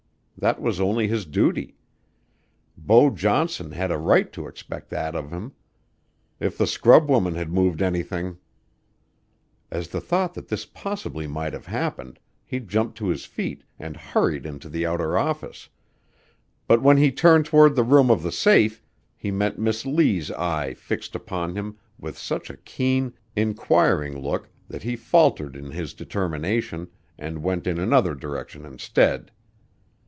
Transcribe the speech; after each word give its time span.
That 0.37 0.59
was 0.59 0.79
only 0.81 1.07
his 1.07 1.27
duty. 1.27 1.75
Beau 2.75 3.11
Johnson 3.11 3.73
had 3.73 3.91
a 3.91 3.99
right 3.99 4.33
to 4.33 4.47
expect 4.47 4.89
that 4.89 5.15
of 5.15 5.29
him. 5.29 5.51
If 6.39 6.57
the 6.57 6.65
scrub 6.65 7.07
woman 7.11 7.35
had 7.35 7.51
moved 7.53 7.79
anything 7.79 8.39
At 9.71 9.91
the 9.91 10.01
thought 10.01 10.33
that 10.33 10.47
this 10.47 10.65
possibly 10.65 11.27
might 11.27 11.53
have 11.53 11.67
happened, 11.67 12.17
he 12.43 12.59
jumped 12.59 12.97
to 12.97 13.09
his 13.09 13.25
feet 13.25 13.63
and 13.77 13.95
hurried 13.95 14.47
into 14.47 14.67
the 14.67 14.83
outer 14.83 15.15
office; 15.15 15.69
but 16.65 16.81
when 16.81 16.97
he 16.97 17.11
turned 17.11 17.45
toward 17.45 17.75
the 17.75 17.83
room 17.83 18.09
of 18.09 18.23
the 18.23 18.31
safe, 18.31 18.81
he 19.15 19.29
met 19.29 19.59
Miss 19.59 19.85
Lee's 19.85 20.31
eye 20.31 20.73
fixed 20.73 21.13
upon 21.13 21.53
him 21.55 21.77
with 21.99 22.17
such 22.17 22.49
a 22.49 22.57
keen, 22.57 23.13
inquiring 23.35 24.19
look 24.19 24.49
that 24.67 24.81
he 24.81 24.95
faltered 24.95 25.55
in 25.55 25.69
his 25.69 25.93
determination, 25.93 26.87
and 27.19 27.43
went 27.43 27.67
in 27.67 27.77
another 27.77 28.15
direction 28.15 28.65
instead. 28.65 29.29